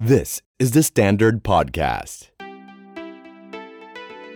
[0.00, 2.28] This is the Standard Podcast.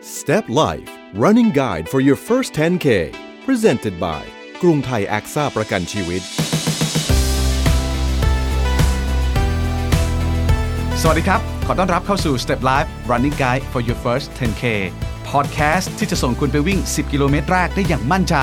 [0.00, 3.14] Step Life Running Guide for your first 10K
[3.46, 4.22] Presented by
[4.62, 6.22] กรุงไทยแอกซ่าประกันชีวิต
[11.00, 14.65] สวัสดีครับ ขอต้อนรับเข้าสู่ Step Life Running Guide for your first 10K
[15.31, 18.35] Podcast ที่จะส่งคุณไปวิ่ง 10 กิโลเมตรแรกได้อย่างมั่นใจ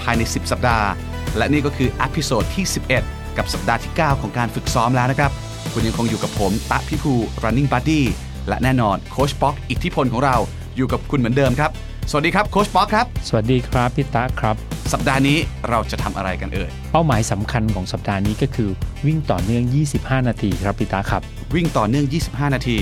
[0.00, 0.88] ภายใน 10 สัปดาห์
[1.36, 2.64] และนี่ก็คือ episode ที่
[3.00, 5.32] 11 กับสัปดาห์ที่ 9 ของการฝึกซ้อมแล้วนะครับ
[5.72, 7.12] คุณยังคงอยู่กับผมตะพิภู
[7.42, 8.00] Running Buddy
[8.48, 10.36] และแน่นอนโคชป๊อกอิทธิพลของเรา
[10.76, 11.70] อยู่กับคุณเหมือนเดิมครับ
[12.10, 14.56] สวัสดีครับโคชป๊อกครับ สวัสดีครับพี่ตะครับ
[14.92, 18.70] สัปดาห์นี้เราจะทำอะไรกันเอ่ย เป้าหมายสำคัญของสัปดาห์นี้ก็คือ
[19.06, 19.62] วิ่งต่อเนื่อง
[19.96, 21.22] 25 นาทีครับพี่ตาครับ
[21.54, 22.78] วิ่งต่อเนื่อง 25 นาที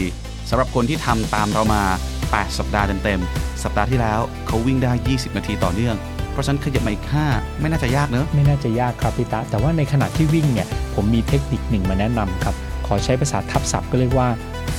[0.48, 1.82] สำหรับคนที่ทำตามเรามา
[2.22, 5.96] 8 สัปดาห์เต็มๆ สัปดาห์ที่แล้วเขาวิ่งได้ 20 นาทีต่อเนื่อง
[6.32, 12.54] เพราะฉะนั้นขยับมาอีก 5 ไม่น่าจะยากเนอะ ไม่น่าจะยากครับพี่ตา แต่ว่าในขณะที่วิ่งเนี่ย ผมมีเทคนิคหนึ่งมาแนะนำครับ
[12.86, 14.28] ขอใช้ภาษาทับศัพท์ก็เรียกว่า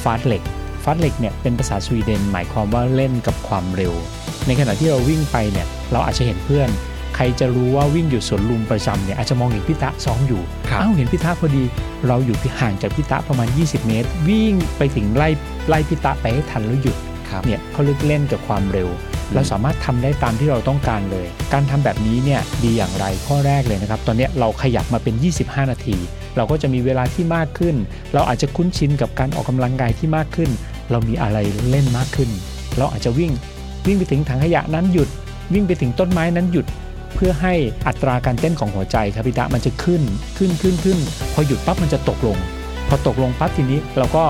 [0.03, 0.43] ฟาสเล็ก
[0.83, 3.93] ฟาสเล็กเนี่ยเป็นภาษาสวีเดน หมายความว่าเล่นกับความเร็ว
[4.47, 6.69] ในขณะที่เราวิ่งไปเนี่ยเราอาจจะเห็นเพื่อน
[7.15, 11.63] ใครจะรู้ว่าวิ่งอยู่สวนลุมประจำเนี่ยอาจจะมองเห็นพี่ตะซ้อมอยู่ครับอ้าวเห็นพี่ตะพอดี
[12.07, 15.29] เราอยู่ที่ห่างจากพี่ตะประมาณ 20 เมตร วิ่งไปถึงไล่
[15.67, 16.97] ไล่พี่ตะไปให้ทันแล้วหยุด
[17.29, 18.89] ครับเนี่ยเขาเลือกเล่นกับความเร็ว
[19.33, 25.97] เราสามารถทำได้ตามที่เราต้องการเลย การทำแบบนี้เนี่ยดีอย่างไรข้อแรกเลยนะครับ ตอนเนี้ยเราขยับมาเป็น 25 นาที
[26.37, 27.75] เราก็จะมีเวลาที่มากขึ้น
[28.13, 30.49] เราอาจจะคุ้นชินกับการออกกำลังกายที่มากขึ้น
[30.91, 31.37] เรามีอะไร
[31.69, 32.29] เล่นมากขึ้น
[32.77, 33.31] เราอาจจะวิ่ง
[33.87, 35.09] วิ่งไปถึงถังขยะนั้นหยุด
[35.53, 36.65] วิ่งไปถึงต้นไม้นั้นหยุด
[37.15, 37.53] เพื่อให้
[37.87, 40.01] อัตราการเต้นของหัวใจครับพี่ตะมันจะขึ้น
[40.37, 40.97] ขึ้นขึ้นขึ้น
[41.33, 42.37] พอหยุดปั๊บมันจะตกลง
[42.87, 44.23] พอตกลงปั๊บทีนี้เราก็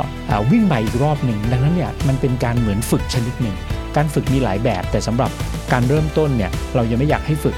[0.51, 3.55] วิ่งใหม่อีกรอบหนึ่งดังนั้นเนี่ยมันเป็นการเหมือนฝึกชนิดหนึ่ง
[3.95, 5.31] การฝึกมีหลายแบบแต่สำหรับ
[5.71, 7.55] การเริ่มต้นเนี่ยเรายังไม่อยากให้ฝึก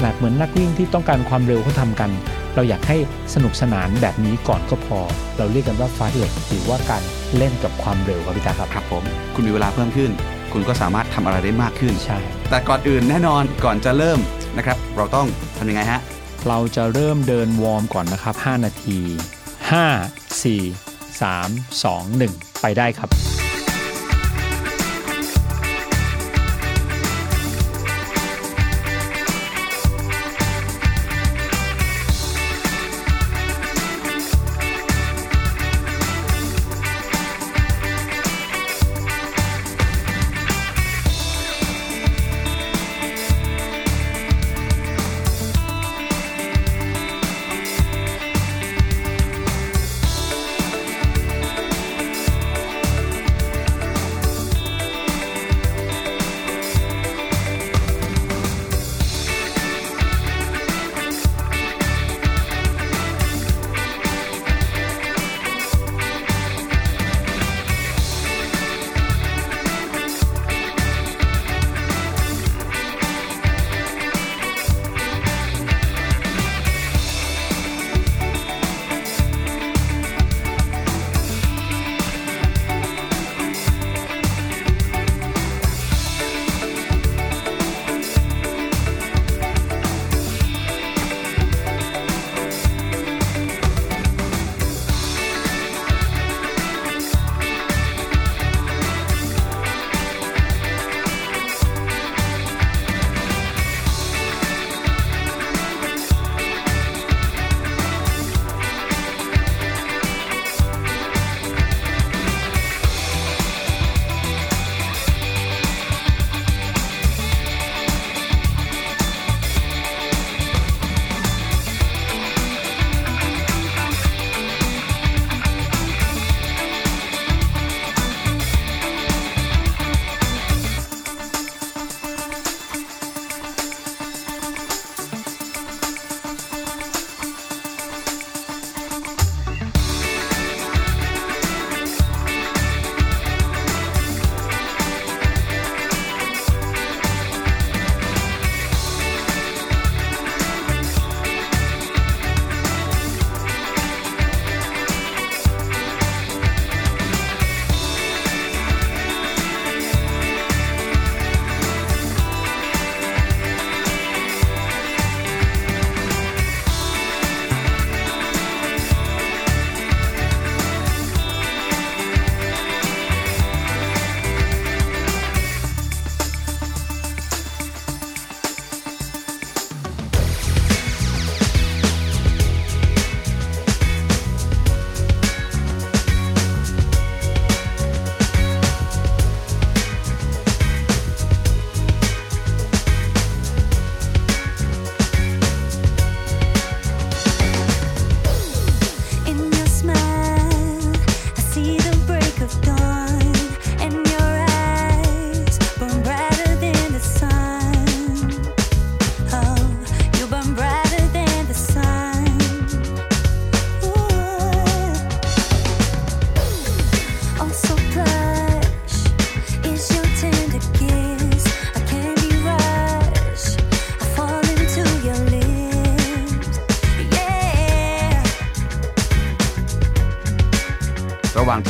[0.00, 2.10] หนักๆเหมือนนักวิ่งที่ต้องการความเร็วเขาทำกัน
[2.54, 2.96] เราอยากให้
[3.34, 4.98] สนุกสนานแบบนี้ก่อนก็พอ
[5.38, 7.02] เราเรียกกันว่าฟาสเล็กหรือว่าการ
[7.36, 9.02] เล่นกับความเร็วครับพี่ตาครับครับผม
[9.34, 10.10] คุณมีเวลาเพิ่มขึ้น
[10.52, 12.18] คุณก็สามารถทำอะไรได้มากขึ้นใช่
[12.50, 14.18] แต่ก่อนอื่นแน่นอนก่อนจะเริ่ม
[14.58, 15.26] นะครับ เราต้อง
[15.58, 16.00] ทำยังไงฮะ
[16.48, 18.98] เราจะเริ่มเดินวอร์มก่อนนะครับ 5 นาที
[19.72, 23.10] 5 4 3 2 1 ไปได้ครับ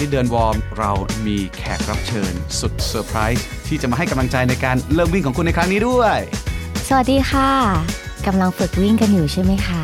[0.04, 0.92] ที่เดินวอร์ม เรา
[1.26, 6.16] มีแขกรับเชิญ สุดเซอร์ไพรส์ที่จะมาให้กำลังใจในการเริ่มวิ่งของคุณในครั้งนี้ด้วย
[6.88, 7.50] สวัสดีค่ะ
[8.26, 9.82] กำลังฝึกวิ่งกันอยู่ใช่ไหมคะ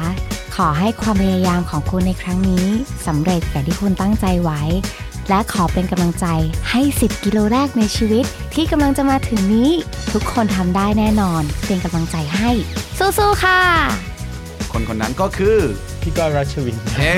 [0.56, 2.67] ขอให้ความพยายามของคุณในครั้งนี้
[3.06, 4.62] สำเร็จอย่างที่คุณตั้งใจไว้
[5.28, 6.26] และขอเป็นกำลังใจ
[6.70, 8.25] ให้ 10 กิโลแรกในชีวิต
[8.55, 9.70] ที่กำลังจะมาถึงนี้
[10.12, 12.50] ทุกคนทำได้แน่นอน เป็นกำลังใจให้
[12.99, 13.61] สู้ๆค่ะ
[14.73, 15.58] คนคนนั้นก็คือ
[16.02, 17.14] พี่ก้อยรัชวินเย้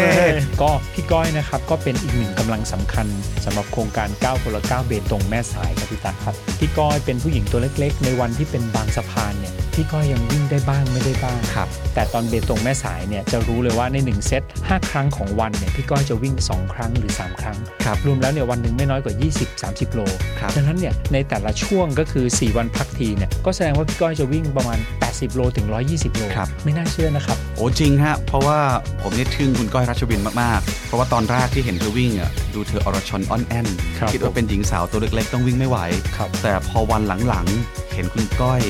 [0.62, 3.06] ก็พี่ก้อยนะครับก็เป็นอีกหนึ่งกำลังสำคัญ
[3.44, 19.14] สำหรับโครงการ9คนละ9เบตงแม่สายครับพี่ตาครับพี่ก้อยเป็นผู้หญิงตัวเล็ก ๆ ในวันที่เป็นบางสะพานเนี่ยพี่ก้อยยังวิ่งได้บ้างไม่ได้บ้างครับแต่ตอนเบตงแม่สายเนี่ยจะรู้เลยว่าใน 1 เซต5 ครั้งของวันเนี่ยพี่ก้อยจะวิ่ง 2 ครั้งหรือ 3 ครั้งครับรวมแล้วเนี่ยวันหนึ่งไม่น้อยกว่า
[19.54, 20.00] 20-30 โล
[20.40, 28.58] ครับดังนั้นเนี่ยในแต่ละช่วงก็คือ 4 วันพักทีเนี่ยก็แสดงว่าพี่ก้อยจะวิ่งประมาณ 80 โลถึง 120 โลครับไม่น่าเชื่อนะครับ โอ้จริงฮะ เพราะว่า
[29.02, 33.66] ผมเนี่ยทึ่งคุณก้อยรัชวินมาก ๆ เพราะว่าตอนแรกที่เห็นเธอวิ่งอะดูเธออรชรอ้อนแอ้น
[33.98, 35.78] ครับคิดว่าเป็นหญิงสาวตัวเล็ก ๆ ต้องวิ่งไม่ไหว
[36.16, 38.62] ครับแต่พอวันหลัง ๆ เห็นคุณก้อย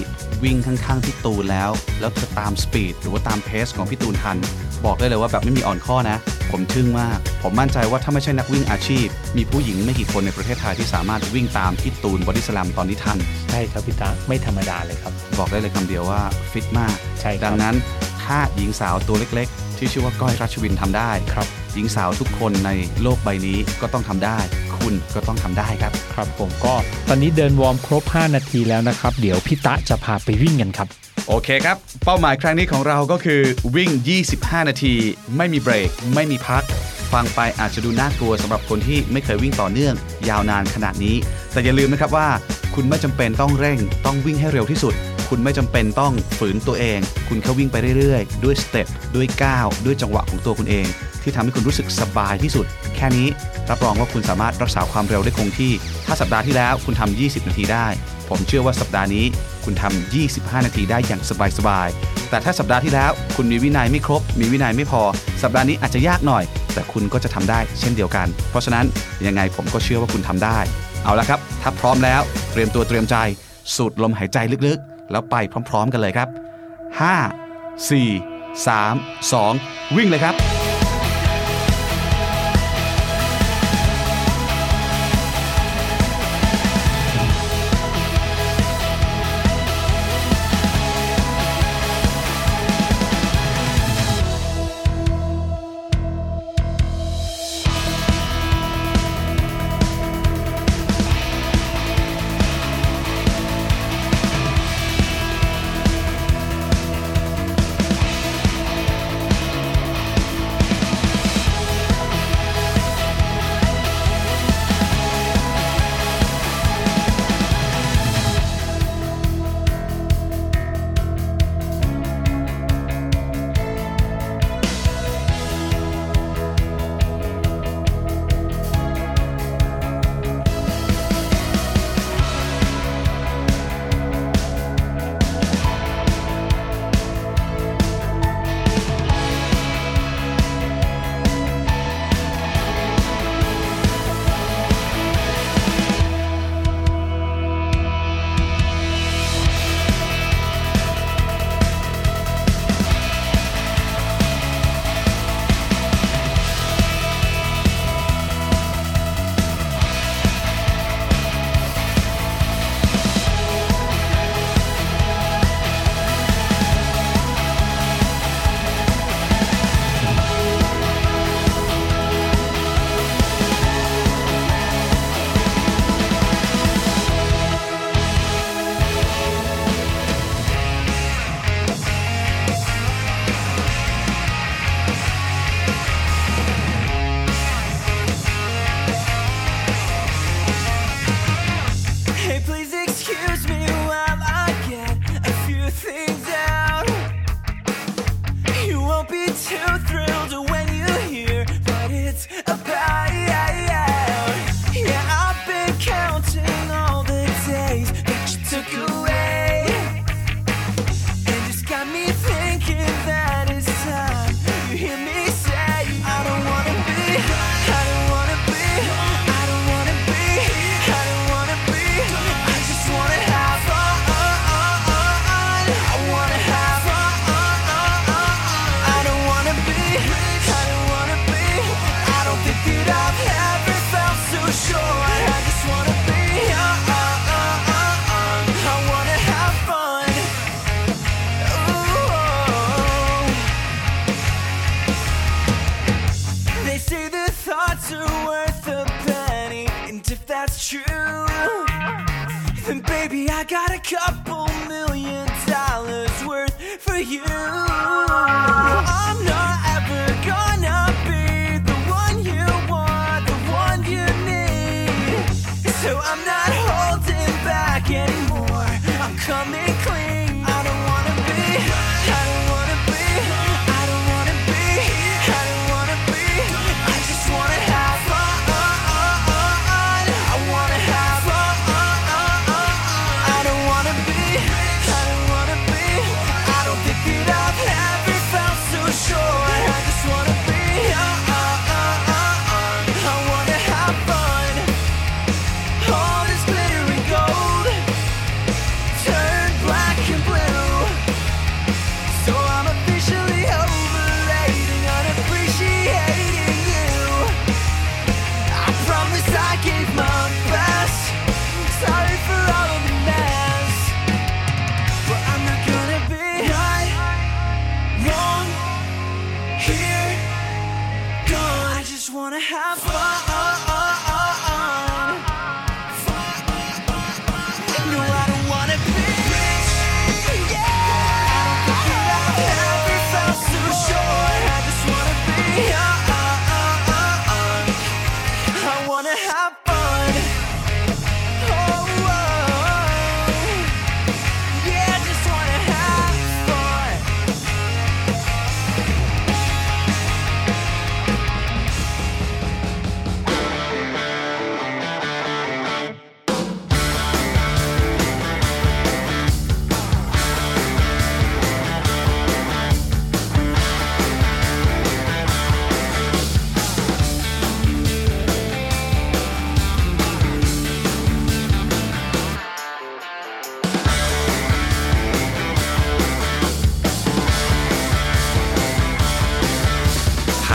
[0.44, 1.70] วิ่งข้าง ๆ พี่ตูนแล้ว
[2.00, 4.36] แล้วเธอตาม speed หรือว่าตาม pace ของพี่ตูนทัน
[4.84, 6.18] บอกได้เลยว่าแบบไม่มีอ่อนข้อนะ
[6.50, 9.06] ผมทึ่งมาก ผมมั่นใจว่าถ้าไม่ใช่นักวิ่งอาชีพ
[9.36, 13.18] มีผู้หญิงไม่กี่คนในประเทศไทยที่สามารถวิ่งตามพี่ตูนบอดี้สแลมตอนนี้ทัน
[13.50, 16.20] ใช่ครับพี่ตาไม่ธรรมดาเลยครับ บอกได้เลยคำเดียวว่า
[16.52, 17.74] ฟิตมาก ใช่ครับดังนั้น
[18.32, 22.70] ถ้าหญิงสาวตัวเล็กๆ ที่ชื่อว่าก้อยรัชวินทำได้ครับ หญิงสาวทุกคนใน
[23.02, 24.38] โลกใบนี้ก็ต้องทำได้
[24.76, 26.74] คุณก็ต้องทำได้ครับ ครับผมก็
[27.08, 30.88] ตอนนี้เดินวอร์มครบ 5 นาทีแล้วนะครับ เดี๋ยวพี่ตะจะพาไปวิ่งกันครับ
[31.28, 33.40] โอเคครับ เป้าหมายครั้งนี้ของเราก็คือ
[33.76, 33.90] วิ่ง
[34.30, 34.94] 25 นาที
[35.36, 36.62] ไม่มีเบรก ไม่มีพัก
[37.12, 39.94] ฟังไปอาจจะดูน่ากลัวสำหรับคนที่ไม่เคยวิ่งต่อเนื่อง
[40.28, 41.16] ยาวนานขนาดนี้
[41.52, 42.28] แต่อย่าลืมนะครับว่า
[42.74, 44.94] คุณไม่จำเป็นต้องเร่ง ต้องวิ่งให้เร็วที่สุด
[45.34, 50.86] คุณไม่จำเป็นต้องฝืนตัวเอง คุณแค่วิ่งไปเรื่อยๆ ด้วยสเต็ปด้วยก้าวด้วยจังหวะของตัวคุณเอง
[51.22, 53.28] ที่ทำให้คุณรู้สึกสบายที่สุด แค่นี้
[53.70, 55.72] รับรองว่าคุณสามารถรักษาความเร็วได้คงที่
[56.06, 57.86] ถ้าสัปดาห์ที่แล้วคุณทำ20 นาทีได้
[58.28, 59.24] ผมเชื่อว่าสัปดาห์นี้
[59.64, 61.22] คุณทำ25 นาทีได้อย่าง
[61.58, 65.02] สบายๆแต่ถ้าสัปดาห์ที่แล้ว คุณมีวินัยไม่ครบ มีวินัยไม่พอ
[65.42, 66.44] สัปดาห์นี้อาจจะยากหน่อย
[66.74, 68.86] แต่คุณก็จะทำได้เช่นเดียวกัน เพราะฉะนั้น
[69.26, 70.58] ยังไงผมก็เชื่อว่าคุณทำได้
[71.04, 72.20] เอาละครับ ถ้าพร้อมแล้ว
[72.52, 73.16] เตรียมตัวเตรียมใจ
[73.74, 74.38] สูดลมหายใจ
[74.68, 75.36] ลึกๆ แล้วไป
[75.68, 76.28] พร้อม ๆ กันเลยครับ
[77.00, 80.61] 5 4 3 2 วิ่งเลยครับ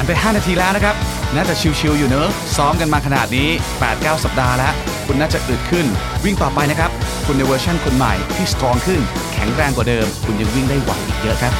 [0.07, 0.95] ไป 5 นาทีแล้วนะครับ
[1.35, 3.49] น่าจะชิวๆอยู่เนอะ ซ้อมกันมาขนาดนี้
[3.85, 4.73] 8-9 สัปดาห์แล้ว
[5.05, 5.85] คุณน่าจะอึดขึ้น
[6.23, 6.91] วิ่งต่อไปนะครับ
[7.25, 9.01] คุณในเวอร์ชั่นคนใหม่ที่สตรองขึ้น
[9.33, 11.53] แข็งแรงกว่าเดิม คุณยังวิ่งได้ไหวอีกเยอะครับ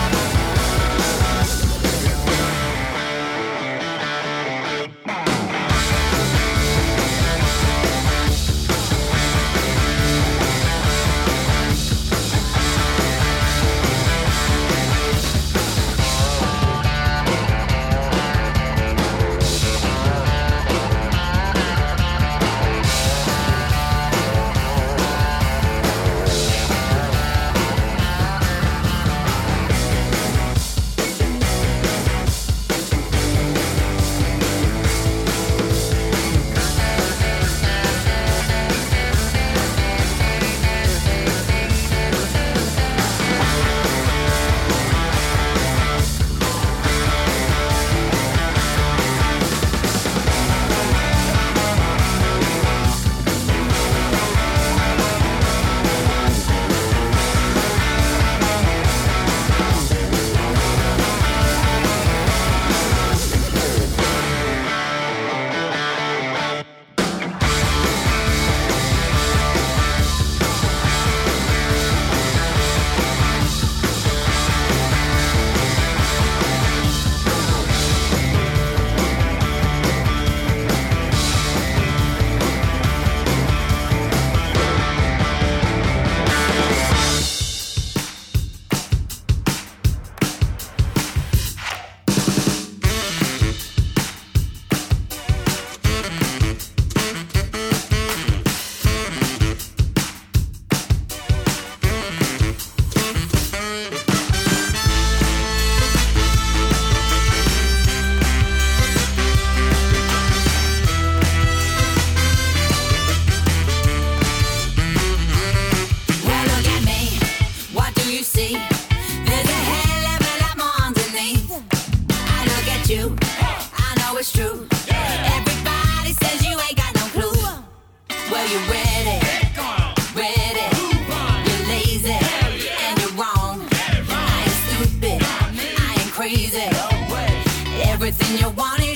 [138.29, 138.86] and you want it.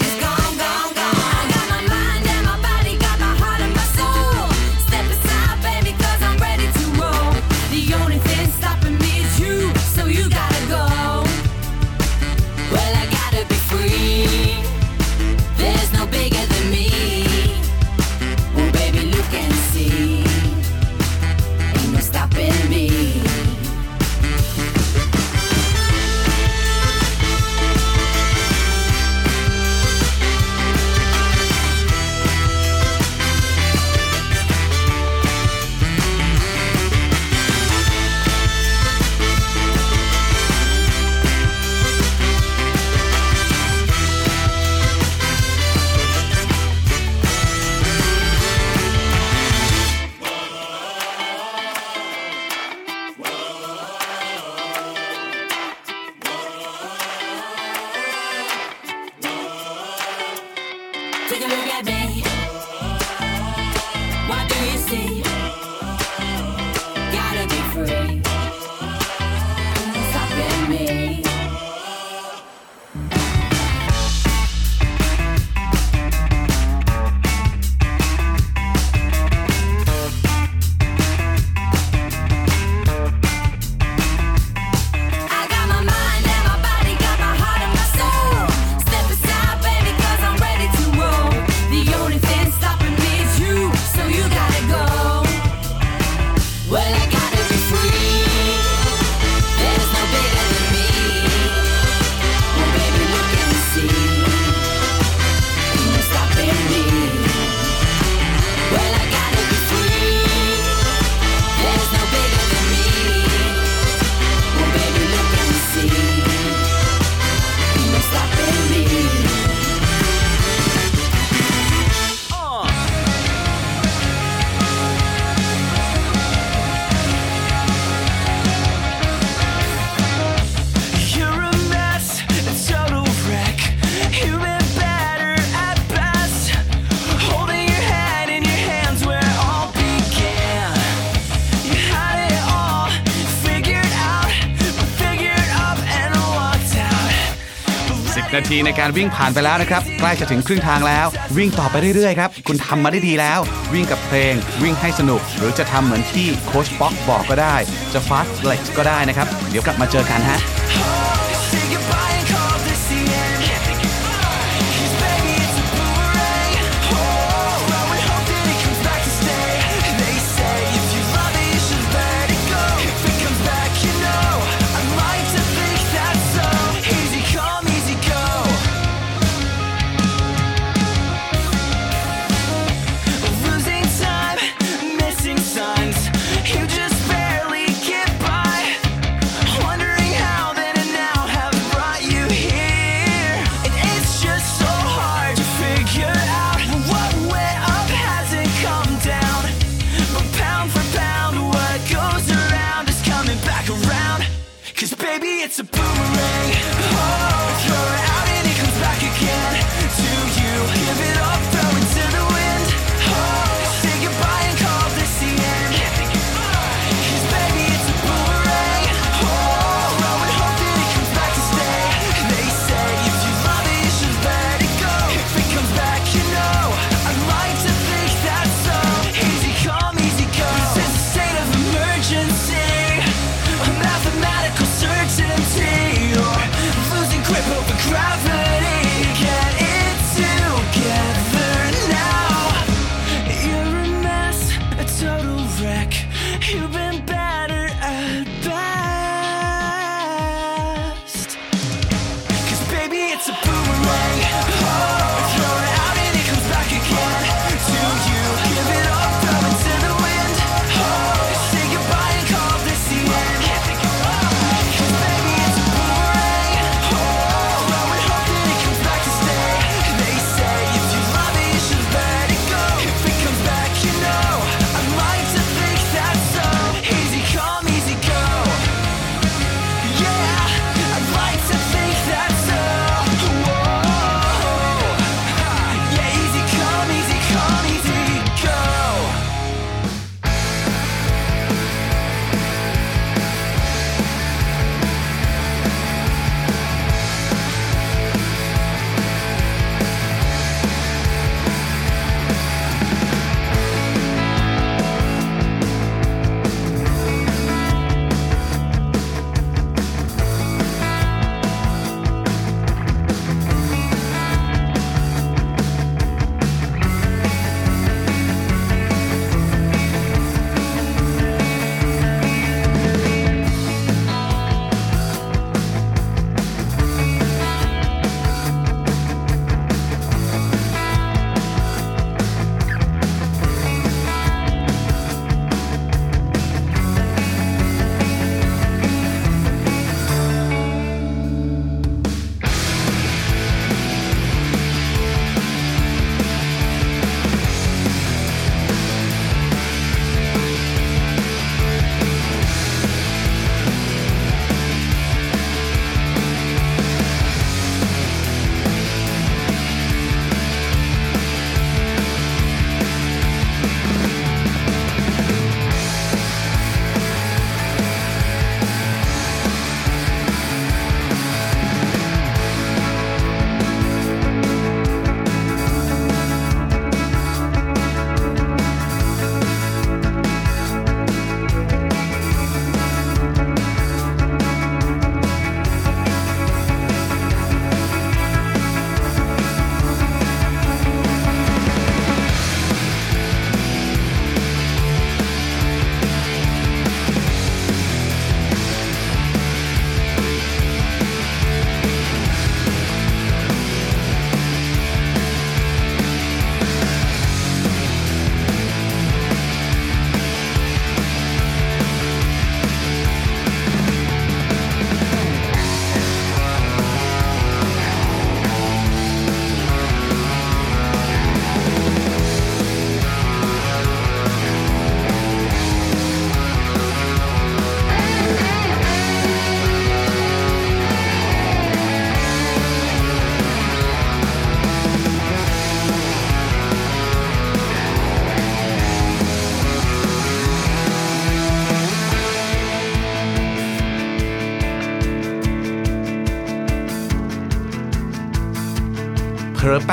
[148.52, 153.40] ทีในการวิ่งผ่านไปแล้วนะครับ ใกล้จะถึงครึ่งทางแล้ว วิ่งต่อไปเรื่อยๆครับ คุณทำมาได้ดีแล้ว
[153.74, 154.34] วิ่งกับเพลง
[154.64, 157.56] วิ่งให้สนุก หรือจะทำเหมือนที่โค้ชป๊อกบอกก็ได้
[157.94, 160.40] จะฟาสต์เล็กก็ได้นะครับ เดี๋ยวกลับมาเจอกันฮะ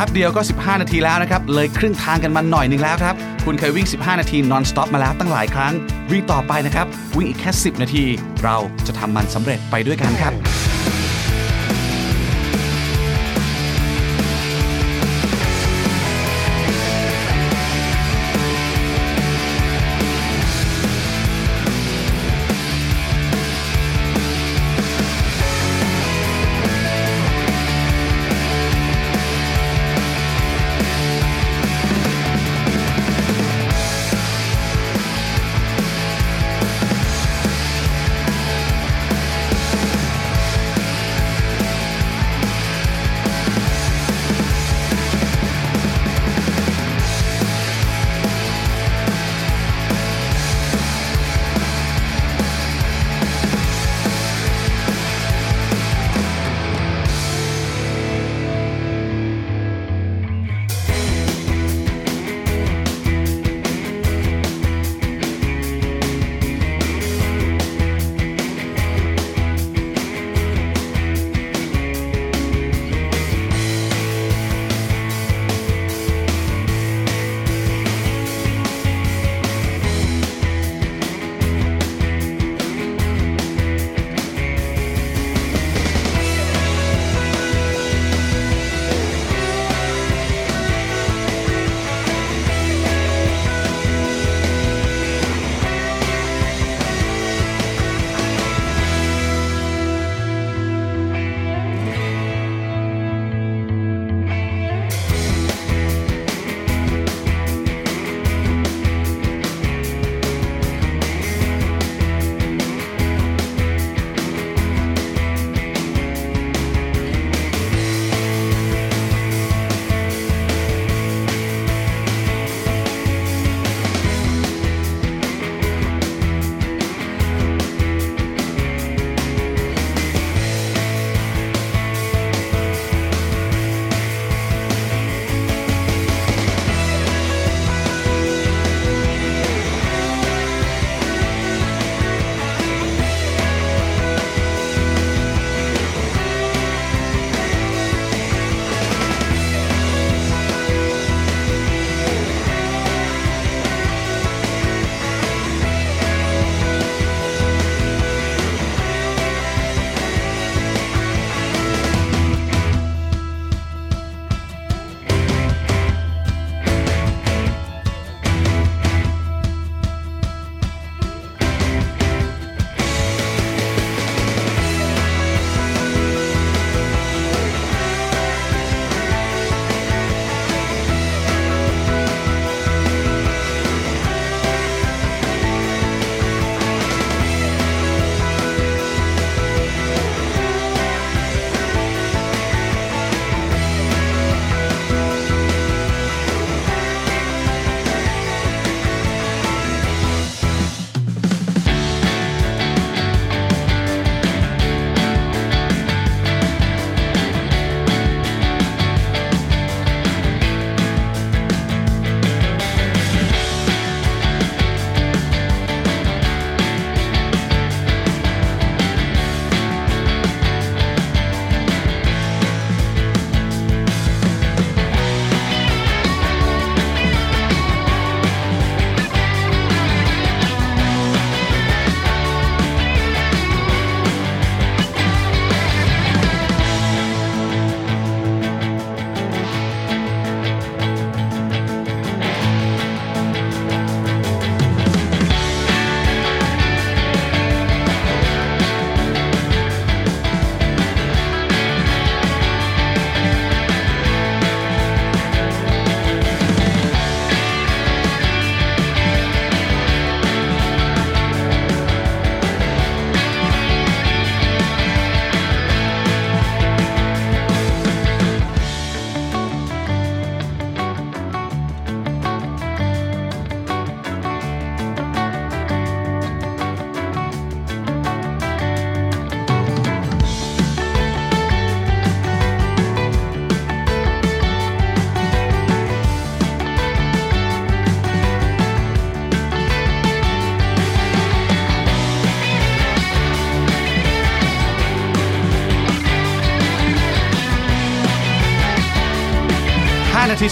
[0.09, 5.73] บเดียวก็ 15 นาทีแล้วนะครับ เลยครึ่งทางกันมาหน่อยหนึ่งแล้วครับ คุณเคยวิ่ง 15 นาทีนอนสต็อปมาแล้วตั้งหลายครั้ง
[6.11, 8.05] วิ่งต่อไปนะครับ วิ่งอีกแค่ 10 นาที
[8.45, 10.33] เราจะทำมันสำเร็จไปด้วยกันครับ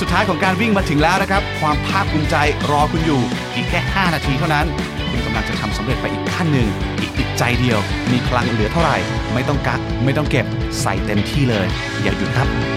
[0.03, 2.37] สุดท้ายของการวิ่งมาถึงแล้วนะครับ ความภาคภูมิใจ
[2.71, 3.23] รอคุณอยู่
[3.55, 4.67] อีกแค่ 5 นาทีเท่านั้น
[5.11, 6.69] คุณกำลังจะทำสำเร็จไปอีกขั้นหนึ่ง
[7.01, 7.79] อีกติดใจเดียว
[8.13, 8.97] มีพลังเหลือเท่าไหร่
[9.35, 10.47] ไม่ต้องกักไม่ต้องเก็บ
[10.83, 11.67] ใส่เต็มที่เลย
[12.03, 12.76] อย่าหยุดครับ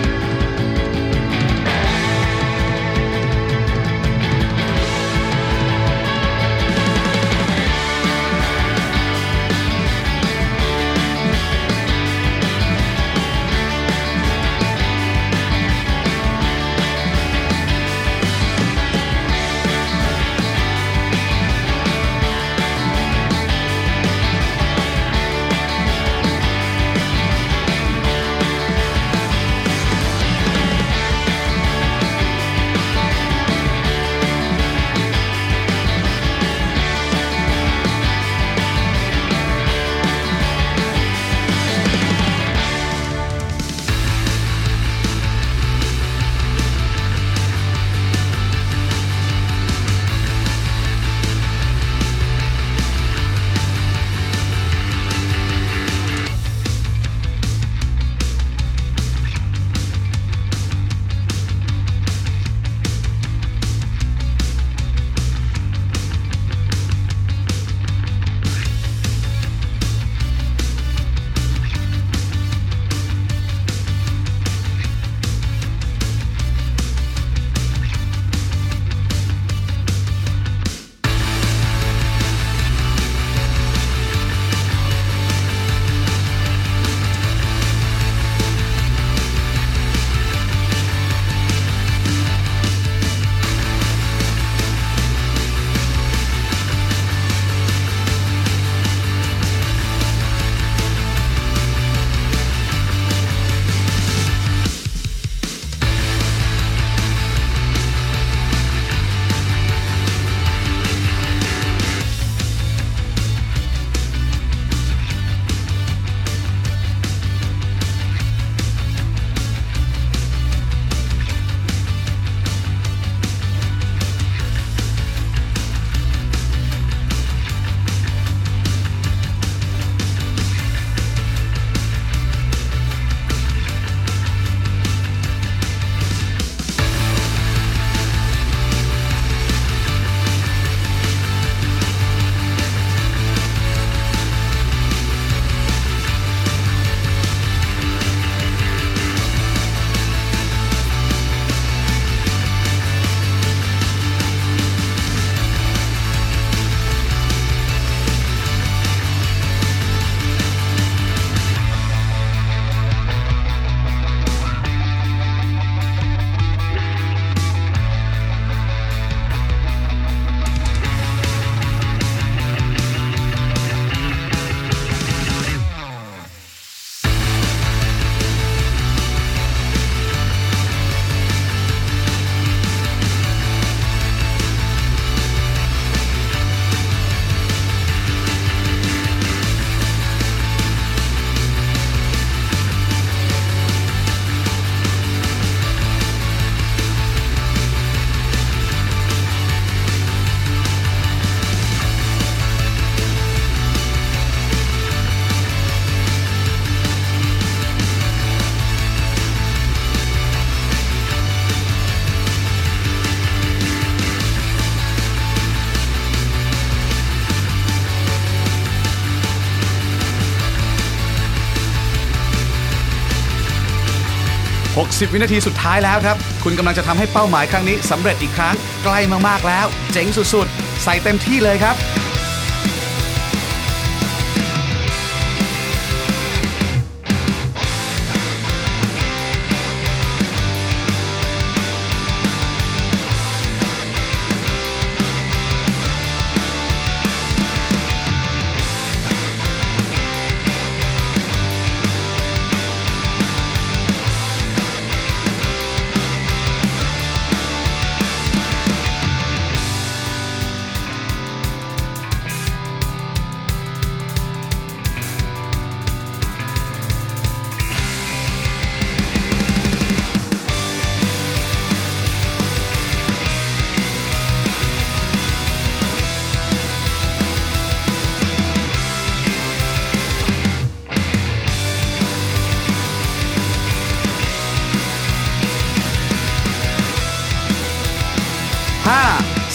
[224.89, 231.75] 60 วินาทีสุดท้ายแล้วครับ คุณกำลังจะทำให้เป้าหมายครั้งนี้สำเร็จอีกครั้ง ใกล้มากๆแล้ว เจ๋งสุดๆ ใส่เต็มที่เลยครับ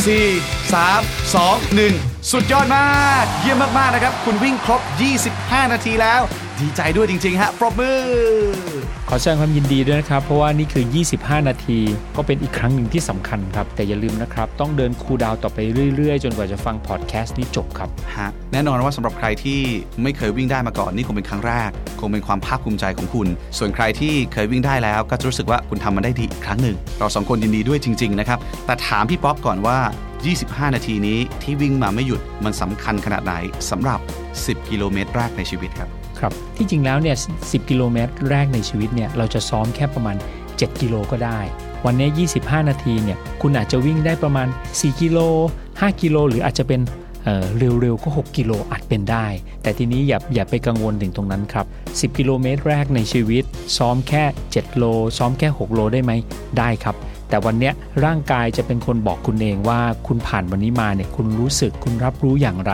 [0.05, 4.81] 4 3 2 1 สุดยอดมาก เยี่ยมมาก ๆ นะครับ คุณวิ่งครบ
[5.27, 6.21] 25 นาทีแล้ว
[6.61, 8.01] ดีใจด้วยจริง ๆ ฮะ ปรบมือ
[9.09, 10.85] ขอแสดงความยินดีด้วยนะครับ เพราะว่านี่คือ
[11.17, 11.79] 25 นาที
[12.17, 15.59] ก็เป็นอีกครั้งหนึ่งที่สำคัญครับ แต่อย่าลืมนะครับ ต้องเดินคูดาวต่อไป
[15.97, 19.61] เรื่อยๆ จนกว่าจะฟังพอดแคสต์นี้จบครับฮะแน่นอนว่าสำหรับใครที่
[20.03, 29.79] ไม่เคยวิ่งได้มาก่อนนี่คงเป็นครั้งแรก คงเป็นความภาคภูมิใจของคุณ ส่วนใครที่เคยวิ่งได้แล้ว ก็จะรู้สึกว่าคุณทำมันได้ดีอีกครั้งหนึ่งเราสองคนยินดีด้วยจริงๆนะครับแต่ถามพี่ป๊อปก่อนว่า
[30.27, 33.35] 25 นาทีนี้ที่วิ่งมาไม่หยุดมันสำคัญขนาดไหน
[33.71, 34.01] สำหรับ
[34.35, 40.17] 10 กิโลเมตรแรกในชีวิตครับ ครับที่จริงแล้วเนี่ย10กิโลเมตรแรกในชีวิตเนี่ยเราจะซ้อมแค่ประมาณ
[40.49, 41.41] 7 กิโลก็ได้
[41.87, 45.19] วันนี้ 25 นาทีเนี่ยคุณอาจจะวิ่งได้ประมาณ 4 กิโล
[45.63, 46.81] 5 กิโล หรืออาจจะเป็น
[47.25, 49.27] เเร็วๆก็ 6 กิโลอาจเป็นได้
[49.63, 53.45] แต่ทีนี้อย่าอย่าไปกังวลถึงตรงนั้นครับ 10 กิโลเมตรแรกในชีวิต
[53.79, 54.85] ซ้อมแค่ 7 โล
[55.19, 56.13] ซ้อมแค่ 6 โลได้ไหม
[56.59, 56.97] ได้ครับ
[57.35, 57.73] แต่วันนี้
[58.05, 62.73] ร่างกายจะเป็นคนบอกคุณเองว่าคุณผ่านวันนี้มาเนี่ยคุณรู้สึกคุณรับรู้อย่างไร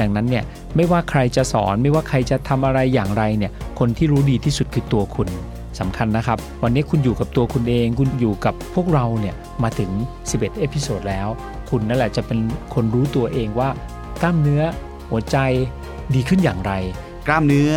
[0.00, 0.44] ดังนั้นเนี่ย
[0.76, 5.28] ไม่ว่าใครจะสอนไม่ว่าใครจะทำอะไรอย่างไรเนี่ยคนที่รู้ดีที่สุดคือตัวคุณ
[5.80, 9.90] สำคัญนะครับ วันนี้คุณอยู่กับตัวคุณเอง คุณอยู่กับพวกเราเนี่ยมาถึง
[10.24, 11.28] 11 episode แล้ว
[11.70, 12.38] คุณนั่นแหละจะเป็น
[12.74, 13.68] คนรู้ตัวเองว่า
[14.22, 14.62] กล้ามเนื้อ
[15.10, 15.36] หัวใจ
[16.14, 16.72] ดีขึ้นอย่างไร
[17.26, 17.72] กล้ามเนื้อ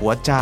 [0.00, 0.32] หัวใจ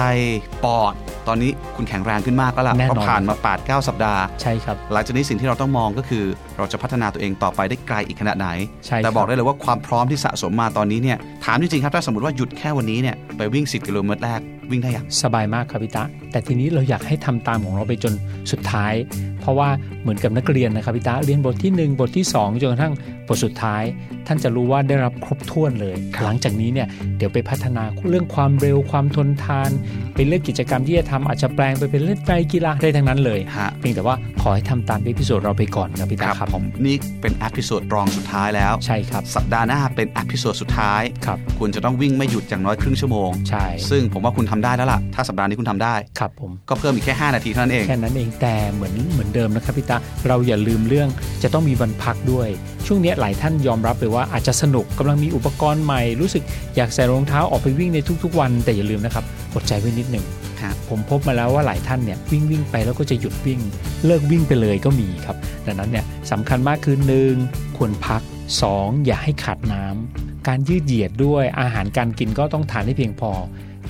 [0.64, 0.95] ปอด
[1.29, 6.25] ตอนนี้คุณแข็งแรงขึ้นมากแล้วล่ะแน่นอน เพราะผ่านมา8-9สัปดาห์ ใช่ครับ หลังจากนี้สิ่งที่เราต้องมองก็คือ
[6.59, 8.49] เราจะพัฒนาตัวเองต่อไปได้ไกลอีกขนาดไหน
[8.87, 18.14] ใช่ครับ แต่บอกได้เลยว่าความพร้อมที่สะสมมาตอนนี้เนี่ยถามจริงๆครับถ้าสมมติว่าหยุดแค่วันนี้เนี่ยไปวิ่ง 10 กิโลเมตรแรกวิ่งได้ยังสบายมากครับพี่ตะแต่ทีนี้เราอยากให้ทำตามของเราไปจน
[18.53, 18.93] สุดท้าย
[19.41, 19.68] เพราะว่า
[20.03, 22.93] เหมือนกับนักเรียนนะครับพี่ตะเรียนบทที่1บทที่2จนกระทั่ง
[23.29, 23.83] บทสุดท้าย
[24.27, 25.95] ท่านจะรู้ว่าได้รับครบถ้วนเลย
[26.25, 29.70] หลังจากนี้เนี่ยเดี๋ยวไปพัฒนาเรื่องความเร็วความทนทาน
[30.14, 49.97] เป็นเรื่องกิจกรรมที่จะทำอาจจะแปลงไปเป็นเล่นไตรกีฬาได้ทั้งนั้นเลยฮะเพียงแต่ว่าขอให้ทำตาม episode เราไปก่อนครับพี่ตะครับผมนี่เป็น episode รองสุดท้ายแล้วใช่ครับสัปดาห์หน้าเป็น episode สุดท้ายครับคุณจะต้องวิ่งไม่หยุดอย่างน้อยครึ่งชั่วโมงใช่ซึ่งผมว่าคุณทำได้แล้วล่ะถ้าสัปดาห์นี้คุณทำได้ครับผมก็เพิ่มอีกแค่ 5 นาทีเท่านั้นเองแค่นั้นเองแต่เหมือนเหมือนเดิมนะครับพี่ตา
[50.27, 51.09] เราอย่าลืมเรื่อง
[51.43, 52.49] จะต้องมีวันพักด้วย
[52.87, 56.43] ช่วงเนี้ยหลายท่านยอมรับเลยว่าอาจจะสนุกกำลังมีอุปกรณ์ใหม่ รู้สึก
[56.77, 60.25] อยากใส่รองเท้าออกไปวิ่งในทุก ๆ วัน แต่อย่าลืมนะครับอดใจไว้นิดหนึ่ง
[60.65, 63.61] ครับผมพบมาแล้วว่าหลายท่านเนี่ยวิ่งวิ่งไปแล้วก็จะหยุดวิ่ง
[64.05, 65.37] เลิกวิ่งไปเลยก็มีครับ
[65.67, 67.35] ดังนั้นเนี่ยสำคัญมากคือหนึ่ง
[67.77, 68.23] ควรพัก
[68.65, 69.07] 2.
[69.07, 73.31] อย่าให้ขาดน้ำการยืดเหยียดด้วยอาหารการกินก็ต้องทานให้เพียงพอ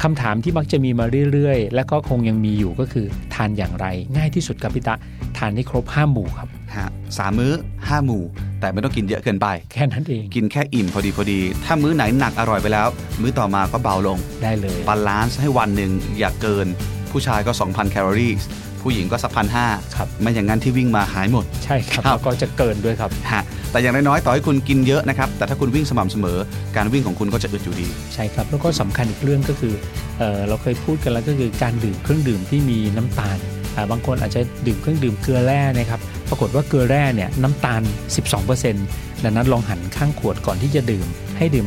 [0.02, 3.86] คำถามที่มักจะมีมาเรื่อยๆ และก็คงยังมีอยู่ก็คือทานอย่างไร
[4.16, 4.94] ง่ายที่สุดครับพี่ตะ
[5.38, 6.88] ทานให้ครบห้าหมู่ครับฮะ
[7.18, 8.22] สามมื้อ5หมู่
[8.60, 12.88] แต่ไม่ต้องกินเยอะเกินไป แค่นั้นเองกินแค่อิ่มพอดีพอดี ถ้ามื้อไหนหนักอร่อยไปแล้ว
[13.20, 16.66] มื้อต่อมาก็เบาลงได้เลย balance ให้วันหนึ่งอย่าเกิน
[17.10, 18.32] ผู้ชายก็ 2,000 แคลอรี่
[18.84, 19.66] ผู้หญิงก็สักพันห้า
[19.96, 26.38] ครับไม่อย่างนั้นที่วิ่งมาหายหมด ใช่ครับครับแล้วก็จะเกินด้วยครับฮะแต่อย่างน้อยๆต่อให้คุณกินเยอะนะครับ แต่ถ้าคุณวิ่งสม่ำเสมอ
[26.76, 29.74] การวิ่งของคุณก็จะอึดอยู่ดี ใช่ครับแล้วก็สำคัญอีกเรื่องก็คือ
[30.18, 33.38] เออเราเคยพูดกันแล้วก็คือการดื่มเครื่องดื่มที่มีน้ำตาล
[33.76, 37.82] อ่าบางคนอาจจะดื่มเครื่องดื่มเกลือแร่นะครับ ปรากฏว่าเกลือแร่เนี่ยน้ำตาล
[38.52, 41.06] 12%ดังนั้นลองหันข้างขวดก่อนที่จะดื่ม
[41.38, 41.66] ให้ดื่ม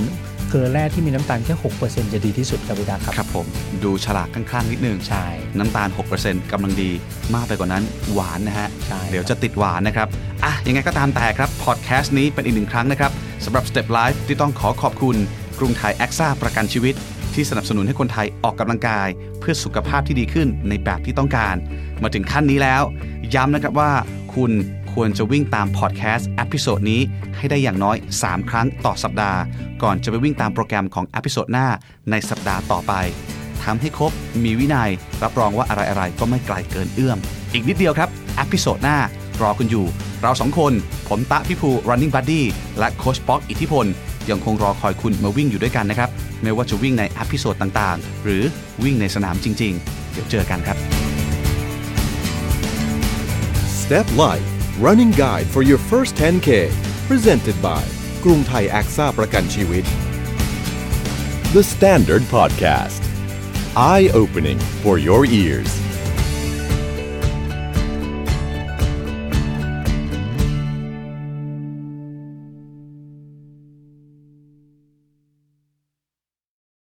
[0.49, 3.45] เกลือแร่ที่มีน้ำตาลแค่6%จะดีที่สุดครับพี่ดาครับครับผม
[3.83, 5.25] ดูฉลากข้างๆนิดนึงใช่
[5.57, 5.89] น้ำตาล
[6.19, 6.89] 6%กำลังดี
[7.33, 7.83] มากไปกว่านั้น
[8.13, 10.07] หวานนะฮะใช่เดี๋ยวจะติดหวานนะครับ
[10.45, 13.11] อะยังไงก็ตามแต่ครับพอดแคสต์นี้เป็นอีกหนึ่งครั้งนะครับ
[13.45, 15.15] สำหรับ Step Life ที่ต้องขอขอบคุณ
[15.59, 16.95] กรุงไทยแอคซ่าประกันชีวิต
[17.33, 19.07] ที่สนับสนุนให้คนไทยออกกำลังกาย
[19.39, 21.55] เพื่อสุขภาพที่ดีขึ้นในแบบที่ต้องการ
[22.03, 22.81] มาถึงขั้นนี้แล้ว
[23.35, 23.91] ย้ำนะครับว่า
[24.35, 24.51] คุณ
[25.01, 27.01] ควรจะวิ่งตามพอดแคสต์ episode นี้
[27.37, 29.39] ให้ได้อย่างน้อย 3 ครั้งต่อสัปดาห์
[29.83, 31.67] ก่อนจะไปวิ่งตามโปรแกรมของ episode หน้า
[32.11, 32.93] ในสัปดาห์ต่อไป
[33.63, 34.11] ทำให้ครบ
[34.43, 34.89] มีวินัย
[35.23, 37.17] รับรองว่าอะไรๆก็ไม่ไกลเกินเอื้อม
[37.53, 38.09] อีกนิดเดียวครับ
[38.39, 38.97] episode หน้า
[39.41, 39.85] รอคุณอยู่
[40.21, 40.73] เราสองคน
[41.09, 42.41] ผมตะพี่ภู running buddy
[42.79, 43.85] และโค้ชป๊อกอิทธิพล
[44.29, 46.09] ยังคงรอคอยคุณมาวิ่งอยู่ด้วยกันนะครับ
[46.43, 48.43] ไม่ว่าจะวิ่งใน episode ต่างๆ หรือ
[48.83, 50.77] วิ่งในสนามจริง ๆ เดี๋ยวเจอกันครับ
[53.79, 56.48] Step Life Running Guide for your first 10K
[57.08, 57.82] Presented by
[58.24, 59.84] กรุงไทยแอคซ่าประกันชีวิต
[61.54, 63.02] The Standard Podcast
[63.92, 65.75] Eye Opening for your ears